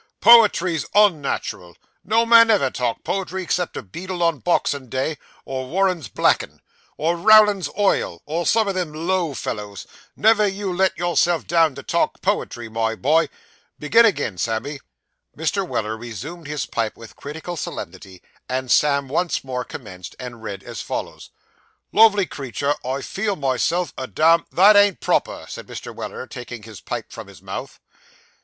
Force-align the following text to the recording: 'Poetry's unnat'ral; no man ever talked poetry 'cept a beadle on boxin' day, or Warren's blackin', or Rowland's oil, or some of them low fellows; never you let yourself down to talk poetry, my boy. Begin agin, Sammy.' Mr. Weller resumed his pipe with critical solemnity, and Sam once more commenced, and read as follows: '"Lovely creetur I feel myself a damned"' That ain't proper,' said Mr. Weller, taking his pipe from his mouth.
'Poetry's 0.19 0.83
unnat'ral; 0.95 1.75
no 2.03 2.25
man 2.25 2.49
ever 2.49 2.71
talked 2.71 3.03
poetry 3.03 3.45
'cept 3.45 3.77
a 3.77 3.83
beadle 3.83 4.23
on 4.23 4.39
boxin' 4.39 4.89
day, 4.89 5.15
or 5.45 5.67
Warren's 5.67 6.07
blackin', 6.07 6.59
or 6.97 7.15
Rowland's 7.15 7.69
oil, 7.77 8.19
or 8.25 8.47
some 8.47 8.67
of 8.67 8.73
them 8.73 8.91
low 8.91 9.35
fellows; 9.35 9.85
never 10.15 10.47
you 10.47 10.75
let 10.75 10.97
yourself 10.97 11.45
down 11.45 11.75
to 11.75 11.83
talk 11.83 12.19
poetry, 12.19 12.67
my 12.67 12.95
boy. 12.95 13.29
Begin 13.77 14.03
agin, 14.07 14.39
Sammy.' 14.39 14.79
Mr. 15.37 15.67
Weller 15.67 15.95
resumed 15.95 16.47
his 16.47 16.65
pipe 16.65 16.97
with 16.97 17.15
critical 17.15 17.55
solemnity, 17.55 18.23
and 18.49 18.71
Sam 18.71 19.07
once 19.07 19.43
more 19.43 19.63
commenced, 19.63 20.15
and 20.19 20.41
read 20.41 20.63
as 20.63 20.81
follows: 20.81 21.29
'"Lovely 21.91 22.25
creetur 22.25 22.73
I 22.83 23.03
feel 23.03 23.35
myself 23.35 23.93
a 23.99 24.07
damned"' 24.07 24.45
That 24.53 24.75
ain't 24.75 24.99
proper,' 24.99 25.45
said 25.47 25.67
Mr. 25.67 25.93
Weller, 25.95 26.25
taking 26.25 26.63
his 26.63 26.81
pipe 26.81 27.11
from 27.11 27.27
his 27.27 27.43
mouth. 27.43 27.79